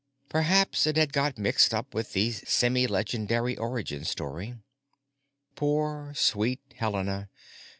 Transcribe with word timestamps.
Perhaps 0.29 0.87
it 0.87 0.97
had 0.97 1.13
got 1.13 1.37
mixed 1.37 1.75
up 1.75 1.93
with 1.93 2.13
the 2.13 2.31
semilegendary 2.31 3.55
origin 3.59 4.03
story. 4.03 4.55
Poor 5.53 6.11
sweet 6.15 6.61
Helena! 6.77 7.29